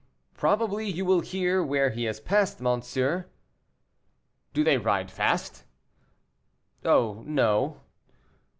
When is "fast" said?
5.11-5.63